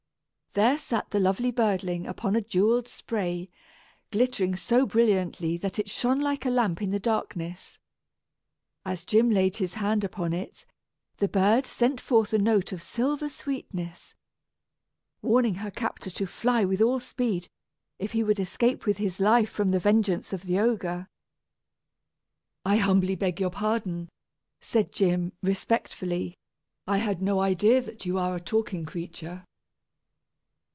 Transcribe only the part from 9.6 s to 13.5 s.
hand upon it, the bird sent forth a note of silver